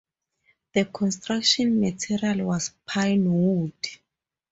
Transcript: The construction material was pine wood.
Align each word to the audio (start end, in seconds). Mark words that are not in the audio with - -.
The 0.73 0.85
construction 0.85 1.79
material 1.79 2.47
was 2.47 2.73
pine 2.87 3.31
wood. 3.31 3.75